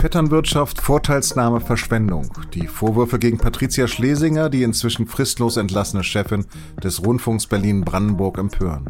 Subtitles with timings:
[0.00, 2.32] Vetternwirtschaft, Vorteilsnahme, Verschwendung.
[2.54, 6.46] Die Vorwürfe gegen Patricia Schlesinger, die inzwischen fristlos entlassene Chefin
[6.82, 8.86] des Rundfunks Berlin-Brandenburg, empören.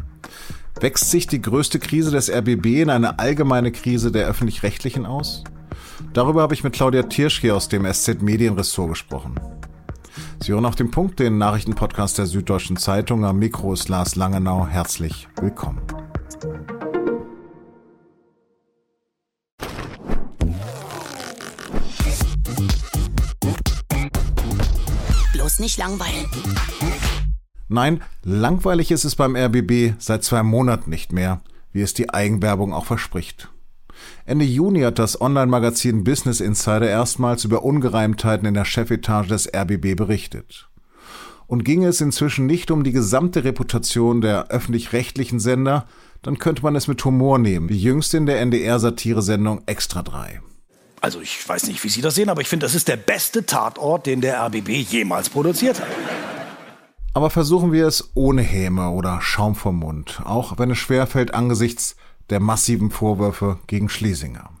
[0.79, 5.43] Wächst sich die größte Krise des RBB in eine allgemeine Krise der öffentlich-rechtlichen aus?
[6.13, 9.35] Darüber habe ich mit Claudia Tierschke aus dem SZ Medienressort gesprochen.
[10.39, 13.25] Sie hören auf den Punkt den Nachrichtenpodcast der Süddeutschen Zeitung.
[13.25, 14.65] Am Mikro ist Lars Langenau.
[14.65, 15.81] Herzlich willkommen.
[25.61, 26.25] Nicht langweilen.
[27.69, 32.73] Nein, langweilig ist es beim RBB seit zwei Monaten nicht mehr, wie es die Eigenwerbung
[32.73, 33.49] auch verspricht.
[34.25, 39.95] Ende Juni hat das Online-Magazin Business Insider erstmals über Ungereimtheiten in der Chefetage des RBB
[39.95, 40.69] berichtet.
[41.47, 45.85] Und ginge es inzwischen nicht um die gesamte Reputation der öffentlich-rechtlichen Sender,
[46.21, 50.41] dann könnte man es mit Humor nehmen, wie jüngst in der NDR-Satiresendung Extra 3.
[51.01, 53.47] Also ich weiß nicht, wie Sie das sehen, aber ich finde, das ist der beste
[53.47, 55.87] Tatort, den der RBB jemals produziert hat.
[57.15, 61.95] Aber versuchen wir es ohne Häme oder Schaum vom Mund, auch wenn es schwerfällt angesichts
[62.29, 64.51] der massiven Vorwürfe gegen Schlesinger.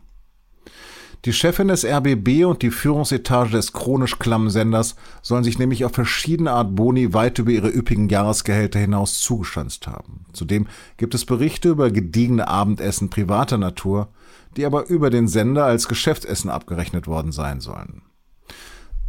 [1.23, 5.93] Die Chefin des RBB und die Führungsetage des chronisch klammen Senders sollen sich nämlich auf
[5.93, 10.25] verschiedene Art Boni weit über ihre üppigen Jahresgehälter hinaus zugestanzt haben.
[10.33, 10.65] Zudem
[10.97, 14.07] gibt es Berichte über gediegene Abendessen privater Natur,
[14.57, 18.01] die aber über den Sender als Geschäftsessen abgerechnet worden sein sollen.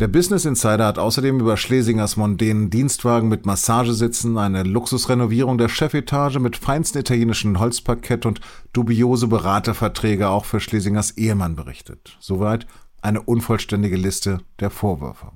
[0.01, 6.39] Der Business Insider hat außerdem über Schlesingers mondänen Dienstwagen mit Massagesitzen, eine Luxusrenovierung der Chefetage
[6.41, 8.41] mit feinsten italienischen Holzparkett und
[8.73, 12.17] dubiose Beraterverträge auch für Schlesingers Ehemann berichtet.
[12.21, 12.67] Soweit
[13.01, 15.33] eine unvollständige Liste der Vorwürfe.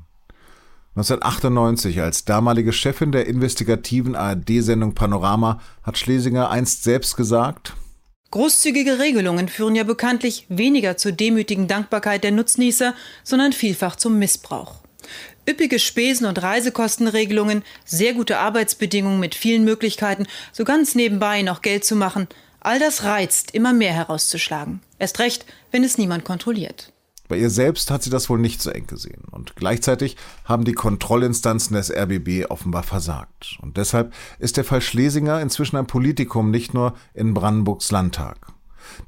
[0.96, 7.74] 1998 als damalige Chefin der investigativen ARD-Sendung Panorama hat Schlesinger einst selbst gesagt,
[8.30, 14.80] Großzügige Regelungen führen ja bekanntlich weniger zur demütigen Dankbarkeit der Nutznießer, sondern vielfach zum Missbrauch.
[15.48, 21.84] Üppige Spesen- und Reisekostenregelungen, sehr gute Arbeitsbedingungen mit vielen Möglichkeiten, so ganz nebenbei noch Geld
[21.84, 22.26] zu machen,
[22.58, 24.80] all das reizt, immer mehr herauszuschlagen.
[24.98, 26.92] Erst recht, wenn es niemand kontrolliert.
[27.28, 29.24] Bei ihr selbst hat sie das wohl nicht so eng gesehen.
[29.30, 33.58] Und gleichzeitig haben die Kontrollinstanzen des RBB offenbar versagt.
[33.62, 38.52] Und deshalb ist der Fall Schlesinger inzwischen ein Politikum nicht nur in Brandenburgs Landtag.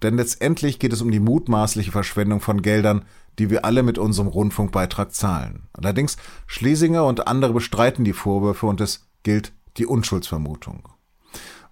[0.02, 3.04] Denn letztendlich geht es um die mutmaßliche Verschwendung von Geldern,
[3.38, 5.68] die wir alle mit unserem Rundfunkbeitrag zahlen.
[5.72, 10.88] Allerdings Schlesinger und andere bestreiten die Vorwürfe und es gilt die Unschuldsvermutung.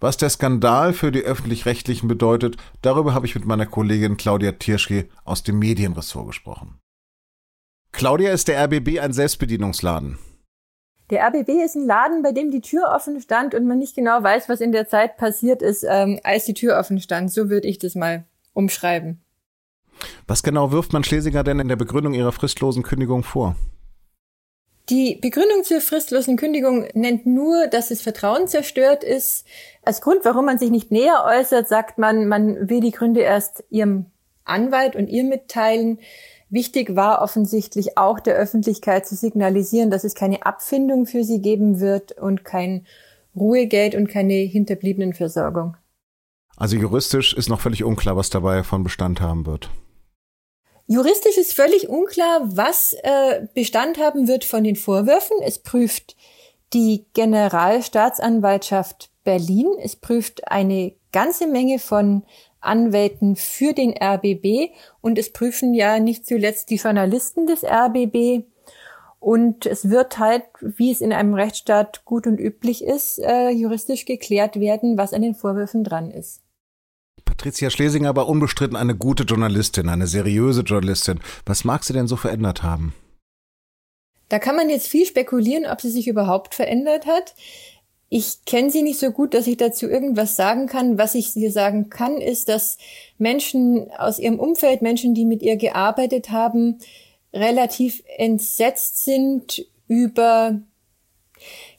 [0.01, 5.09] Was der Skandal für die öffentlich-rechtlichen bedeutet, darüber habe ich mit meiner Kollegin Claudia Tierschke
[5.25, 6.79] aus dem Medienressort gesprochen.
[7.93, 10.19] Claudia, ist der RBB ein Selbstbedienungsladen?
[11.09, 14.23] Der RBB ist ein Laden, bei dem die Tür offen stand und man nicht genau
[14.23, 17.33] weiß, was in der Zeit passiert ist, ähm, als die Tür offen stand.
[17.33, 19.23] So würde ich das mal umschreiben.
[20.27, 23.57] Was genau wirft man Schlesinger denn in der Begründung ihrer fristlosen Kündigung vor?
[24.89, 29.45] Die Begründung zur fristlosen Kündigung nennt nur, dass das Vertrauen zerstört ist.
[29.83, 33.65] Als Grund, warum man sich nicht näher äußert, sagt man, man will die Gründe erst
[33.69, 34.07] ihrem
[34.45, 35.99] Anwalt und ihr mitteilen.
[36.51, 41.81] Wichtig war offensichtlich auch der Öffentlichkeit zu signalisieren, dass es keine Abfindung für sie geben
[41.81, 42.87] wird und kein
[43.35, 45.77] Ruhegeld und keine hinterbliebenen Versorgung.
[46.57, 49.69] Also juristisch ist noch völlig unklar, was dabei von Bestand haben wird.
[50.89, 55.37] Juristisch ist völlig unklar, was äh, Bestand haben wird von den Vorwürfen.
[55.43, 56.17] Es prüft
[56.73, 59.67] die Generalstaatsanwaltschaft Berlin.
[59.83, 62.23] Es prüft eine ganze Menge von
[62.61, 64.71] Anwälten für den RBB
[65.01, 68.45] und es prüfen ja nicht zuletzt die Journalisten des RBB.
[69.19, 74.05] Und es wird halt, wie es in einem Rechtsstaat gut und üblich ist, äh, juristisch
[74.05, 76.43] geklärt werden, was an den Vorwürfen dran ist.
[77.27, 81.21] Patricia Schlesinger war unbestritten eine gute Journalistin, eine seriöse Journalistin.
[81.45, 82.95] Was mag sie denn so verändert haben?
[84.31, 87.35] Da kann man jetzt viel spekulieren, ob sie sich überhaupt verändert hat.
[88.09, 90.97] Ich kenne sie nicht so gut, dass ich dazu irgendwas sagen kann.
[90.97, 92.79] Was ich dir sagen kann, ist, dass
[93.19, 96.79] Menschen aus ihrem Umfeld, Menschen, die mit ihr gearbeitet haben,
[97.33, 100.61] relativ entsetzt sind über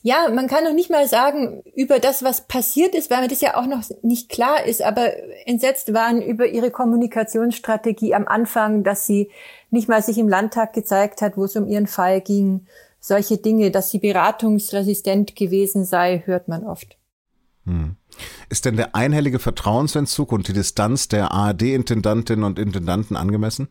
[0.04, 3.42] ja, man kann noch nicht mal sagen über das, was passiert ist, weil mir das
[3.42, 5.12] ja auch noch nicht klar ist, aber
[5.46, 9.32] entsetzt waren über ihre Kommunikationsstrategie am Anfang, dass sie
[9.70, 12.68] nicht mal sich im Landtag gezeigt hat, wo es um ihren Fall ging.
[13.00, 16.98] Solche Dinge, dass sie beratungsresistent gewesen sei, hört man oft.
[17.66, 17.96] Hm.
[18.50, 23.68] Ist denn der einhellige Vertrauensentzug und die Distanz der ARD-Intendantinnen und Intendanten angemessen?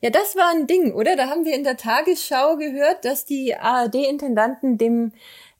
[0.00, 1.16] Ja, das war ein Ding, oder?
[1.16, 5.12] Da haben wir in der Tagesschau gehört, dass die ARD-Intendanten dem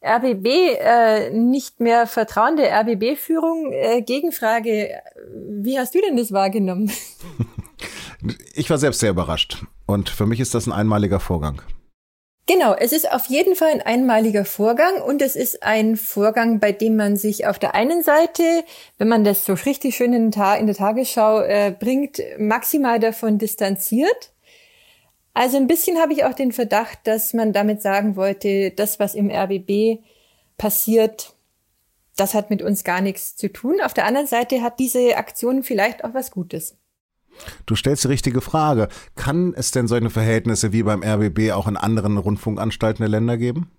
[0.03, 0.47] RBB
[0.79, 3.73] äh, nicht mehr vertrauen, der RBB-Führung.
[3.73, 4.91] Äh, Gegenfrage,
[5.35, 6.91] wie hast du denn das wahrgenommen?
[8.53, 9.65] Ich war selbst sehr überrascht.
[9.87, 11.63] Und für mich ist das ein einmaliger Vorgang.
[12.49, 16.73] Genau, es ist auf jeden Fall ein einmaliger Vorgang und es ist ein Vorgang, bei
[16.73, 18.65] dem man sich auf der einen Seite,
[18.97, 24.33] wenn man das so richtig schön in, der Tagesschau äh, bringt, maximal davon distanziert.
[25.35, 29.15] Also ein bisschen habe ich auch den Verdacht, dass man damit sagen wollte, das, was
[29.15, 30.03] im RBB
[30.57, 31.35] passiert,
[32.17, 33.79] das hat mit uns gar nichts zu tun.
[33.83, 36.79] Auf der anderen Seite hat diese Aktion vielleicht auch was Gutes.
[37.67, 38.89] Du stellst die richtige Frage.
[39.15, 43.71] Kann es denn solche Verhältnisse wie beim RBB auch in anderen Rundfunkanstalten der Länder geben?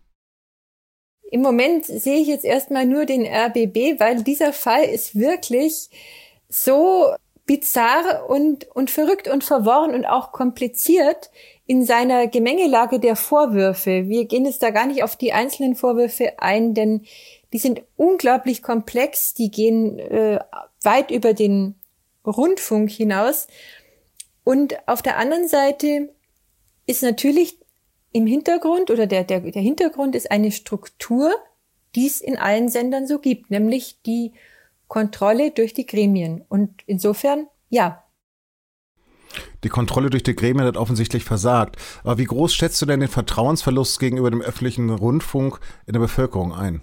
[1.31, 5.89] Im Moment sehe ich jetzt erstmal nur den RBB, weil dieser Fall ist wirklich
[6.47, 7.13] so
[7.45, 11.31] bizarr und, und verrückt und verworren und auch kompliziert
[11.65, 14.07] in seiner Gemengelage der Vorwürfe.
[14.07, 17.05] Wir gehen jetzt da gar nicht auf die einzelnen Vorwürfe ein, denn
[17.53, 20.39] die sind unglaublich komplex, die gehen äh,
[20.83, 21.78] weit über den
[22.25, 23.47] Rundfunk hinaus.
[24.43, 26.13] Und auf der anderen Seite
[26.85, 27.59] ist natürlich
[28.11, 31.31] im Hintergrund oder der, der, der Hintergrund ist eine Struktur,
[31.95, 34.33] die es in allen Sendern so gibt, nämlich die
[34.87, 36.43] Kontrolle durch die Gremien.
[36.49, 38.03] Und insofern, ja.
[39.63, 41.77] Die Kontrolle durch die Gremien hat offensichtlich versagt.
[42.03, 46.53] Aber wie groß schätzt du denn den Vertrauensverlust gegenüber dem öffentlichen Rundfunk in der Bevölkerung
[46.53, 46.81] ein?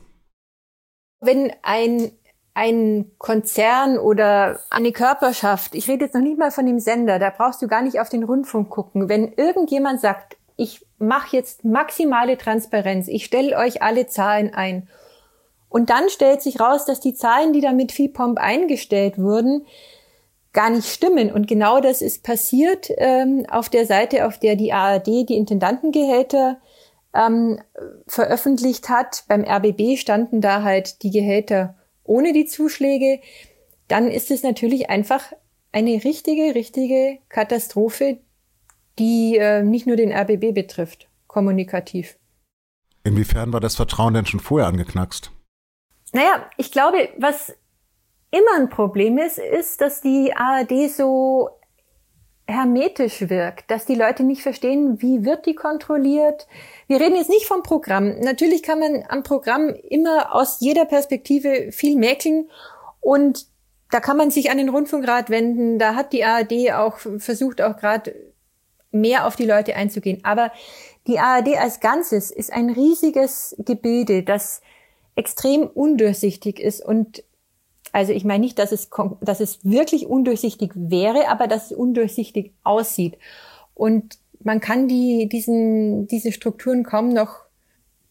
[1.20, 2.12] Wenn ein
[2.56, 7.28] ein Konzern oder eine Körperschaft, ich rede jetzt noch nicht mal von dem Sender, da
[7.28, 9.10] brauchst du gar nicht auf den Rundfunk gucken.
[9.10, 14.88] Wenn irgendjemand sagt, ich mache jetzt maximale Transparenz, ich stelle euch alle Zahlen ein
[15.68, 19.66] und dann stellt sich raus, dass die Zahlen, die da mit FIPOMP eingestellt wurden,
[20.54, 21.30] gar nicht stimmen.
[21.30, 26.56] Und genau das ist passiert ähm, auf der Seite, auf der die ARD die Intendantengehälter
[27.14, 27.60] ähm,
[28.06, 29.24] veröffentlicht hat.
[29.28, 31.74] Beim RBB standen da halt die Gehälter
[32.06, 33.20] ohne die Zuschläge,
[33.88, 35.32] dann ist es natürlich einfach
[35.72, 38.18] eine richtige, richtige Katastrophe,
[38.98, 42.16] die äh, nicht nur den RBB betrifft, kommunikativ.
[43.04, 45.30] Inwiefern war das Vertrauen denn schon vorher angeknackst?
[46.12, 47.54] Naja, ich glaube, was
[48.30, 51.50] immer ein Problem ist, ist, dass die ARD so
[52.48, 56.46] hermetisch wirkt, dass die Leute nicht verstehen, wie wird die kontrolliert.
[56.86, 58.20] Wir reden jetzt nicht vom Programm.
[58.20, 62.48] Natürlich kann man am Programm immer aus jeder Perspektive viel mäkeln
[63.00, 63.46] und
[63.90, 65.78] da kann man sich an den Rundfunkrat wenden.
[65.78, 68.14] Da hat die ARD auch versucht, auch gerade
[68.90, 70.20] mehr auf die Leute einzugehen.
[70.24, 70.50] Aber
[71.06, 74.60] die ARD als Ganzes ist ein riesiges Gebilde, das
[75.14, 77.22] extrem undurchsichtig ist und
[77.96, 78.90] also ich meine nicht, dass es,
[79.22, 83.16] dass es wirklich undurchsichtig wäre, aber dass es undurchsichtig aussieht.
[83.72, 87.46] Und man kann die, diesen, diese Strukturen kaum noch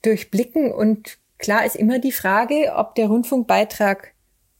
[0.01, 0.73] durchblicken.
[0.73, 4.15] Und klar ist immer die Frage, ob der Rundfunkbeitrag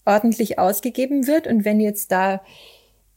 [0.05, 1.47] ordentlich ausgegeben wird.
[1.47, 2.41] Und wenn jetzt da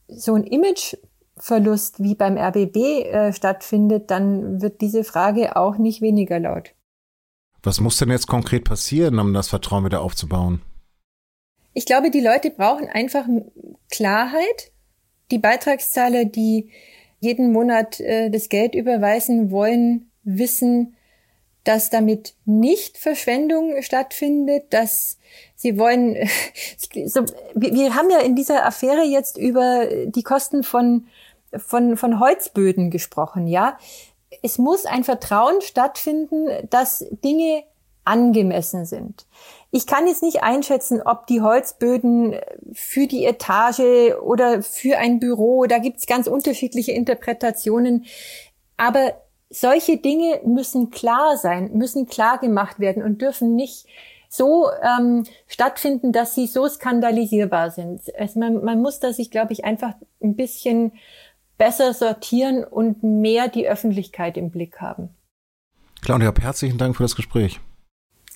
[0.07, 6.39] so ein Imageverlust wie beim RBB äh, stattfindet, dann wird diese Frage auch nicht weniger
[6.39, 6.73] laut.
[7.61, 10.63] Was muss denn jetzt konkret passieren, um das Vertrauen wieder aufzubauen?
[11.73, 13.25] Ich glaube, die Leute brauchen einfach
[13.89, 14.71] Klarheit.
[15.31, 16.69] Die Beitragszahler, die
[17.19, 20.95] jeden Monat äh, das Geld überweisen wollen, wissen,
[21.63, 25.17] dass damit nicht Verschwendung stattfindet, dass
[25.55, 26.15] sie wollen,
[27.05, 31.07] so, wir, haben ja in dieser Affäre jetzt über die Kosten von,
[31.55, 33.77] von, von Holzböden gesprochen, ja.
[34.41, 37.63] Es muss ein Vertrauen stattfinden, dass Dinge
[38.09, 39.27] angemessen sind.
[39.71, 42.35] Ich kann jetzt nicht einschätzen, ob die Holzböden
[42.73, 48.05] für die Etage oder für ein Büro, da gibt's ganz unterschiedliche Interpretationen.
[48.77, 49.13] Aber
[49.51, 53.85] solche Dinge müssen klar sein, müssen klar gemacht werden und dürfen nicht
[54.27, 58.01] so ähm, stattfinden, dass sie so skandalisierbar sind.
[58.17, 60.93] Also man, man muss da sich, glaube ich, einfach ein bisschen
[61.57, 65.09] besser sortieren und mehr die Öffentlichkeit im Blick haben.
[66.01, 67.59] Claudia, herzlichen Dank für das Gespräch.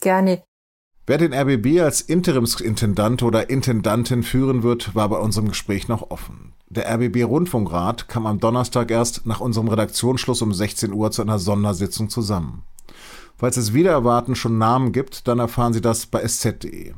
[0.03, 0.43] Gerne.
[1.07, 6.53] Wer den RBB als Interimsintendant oder Intendantin führen wird, war bei unserem Gespräch noch offen.
[6.67, 11.39] Der RBB Rundfunkrat kam am Donnerstag erst nach unserem Redaktionsschluss um 16 Uhr zu einer
[11.39, 12.63] Sondersitzung zusammen.
[13.37, 16.93] Falls es wieder erwarten schon Namen gibt, dann erfahren Sie das bei sz.de.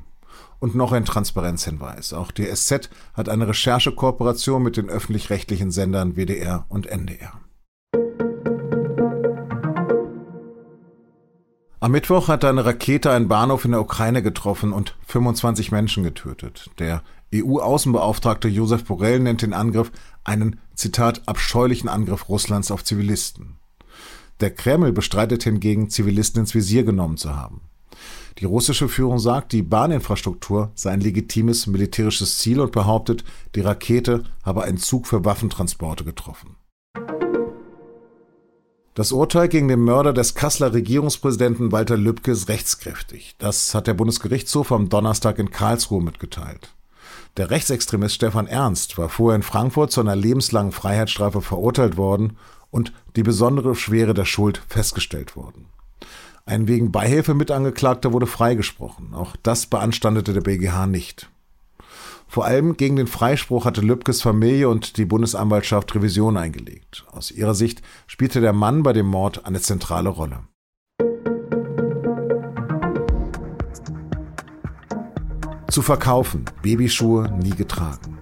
[0.59, 2.13] Und noch ein Transparenzhinweis.
[2.13, 7.33] Auch die SZ hat eine Recherchekooperation mit den öffentlich-rechtlichen Sendern WDR und NDR.
[11.85, 16.71] Am Mittwoch hat eine Rakete einen Bahnhof in der Ukraine getroffen und 25 Menschen getötet.
[16.79, 19.91] Der EU-Außenbeauftragte Josef Borrell nennt den Angriff
[20.23, 23.57] einen, Zitat, abscheulichen Angriff Russlands auf Zivilisten.
[24.39, 27.61] Der Kreml bestreitet hingegen, Zivilisten ins Visier genommen zu haben.
[28.39, 33.23] Die russische Führung sagt, die Bahninfrastruktur sei ein legitimes militärisches Ziel und behauptet,
[33.53, 36.55] die Rakete habe einen Zug für Waffentransporte getroffen.
[38.95, 43.35] Das Urteil gegen den Mörder des Kasseler Regierungspräsidenten Walter Lübcke ist rechtskräftig.
[43.39, 46.73] Das hat der Bundesgerichtshof am Donnerstag in Karlsruhe mitgeteilt.
[47.35, 52.37] Der Rechtsextremist Stefan Ernst war vorher in Frankfurt zu einer lebenslangen Freiheitsstrafe verurteilt worden
[52.71, 55.65] und die besondere Schwere der Schuld festgestellt worden.
[56.45, 59.13] Ein wegen Beihilfe Mitangeklagter wurde freigesprochen.
[59.13, 61.29] Auch das beanstandete der BGH nicht.
[62.27, 67.05] Vor allem gegen den Freispruch hatte Lübkes Familie und die Bundesanwaltschaft Revision eingelegt.
[67.11, 70.39] Aus ihrer Sicht spielte der Mann bei dem Mord eine zentrale Rolle.
[75.69, 78.17] Zu verkaufen, Babyschuhe nie getragen.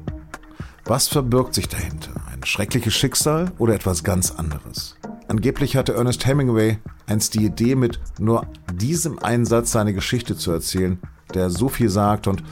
[0.86, 2.12] Was verbirgt sich dahinter?
[2.32, 4.98] Ein schreckliches Schicksal oder etwas ganz anderes?
[5.28, 11.00] Angeblich hatte Ernest Hemingway einst die Idee, mit nur diesem Einsatz seine Geschichte zu erzählen,
[11.34, 12.44] der so viel sagt und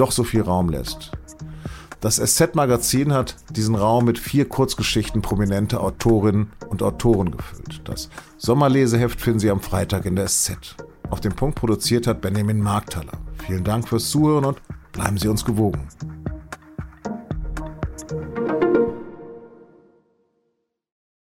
[0.00, 1.12] doch so viel Raum lässt.
[2.00, 7.82] Das SZ-Magazin hat diesen Raum mit vier Kurzgeschichten prominenter Autorinnen und Autoren gefüllt.
[7.84, 10.76] Das Sommerleseheft finden Sie am Freitag in der SZ.
[11.10, 13.18] Auf dem Punkt produziert hat Benjamin Markthaler.
[13.46, 15.88] Vielen Dank fürs Zuhören und bleiben Sie uns gewogen.